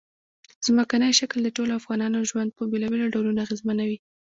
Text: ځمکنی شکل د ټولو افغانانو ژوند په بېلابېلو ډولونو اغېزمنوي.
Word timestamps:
ځمکنی 0.65 1.11
شکل 1.19 1.39
د 1.43 1.49
ټولو 1.57 1.71
افغانانو 1.79 2.27
ژوند 2.29 2.49
په 2.57 2.63
بېلابېلو 2.71 3.11
ډولونو 3.13 3.39
اغېزمنوي. 3.45 3.97